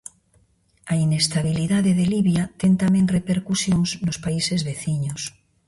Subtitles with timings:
[0.93, 5.21] A inestabilidade de Libia ten tamén repercusións nos países veciños.